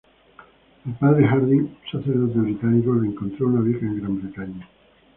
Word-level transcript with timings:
El 0.87 0.93
padre 0.95 1.27
Harding, 1.27 1.59
un 1.59 1.77
sacerdote 1.91 2.39
británico, 2.39 2.91
le 2.95 3.09
encontró 3.09 3.45
una 3.45 3.61
beca 3.61 3.85
en 3.85 3.97
Gran 3.99 4.19
Bretaña. 4.19 4.67